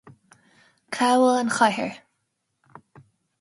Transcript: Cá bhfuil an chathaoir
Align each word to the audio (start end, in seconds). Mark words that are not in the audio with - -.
Cá 0.95 1.09
bhfuil 1.19 1.37
an 1.41 1.53
chathaoir 1.57 1.95